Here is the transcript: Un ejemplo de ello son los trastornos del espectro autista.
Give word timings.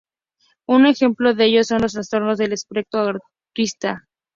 Un 0.65 0.87
ejemplo 0.87 1.35
de 1.35 1.45
ello 1.45 1.63
son 1.63 1.83
los 1.83 1.93
trastornos 1.93 2.39
del 2.39 2.53
espectro 2.53 3.01
autista. 3.53 4.07